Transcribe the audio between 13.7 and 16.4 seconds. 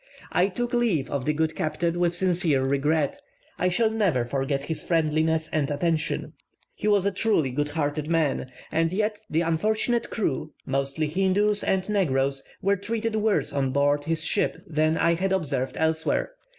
board his ship than I had observed elsewhere.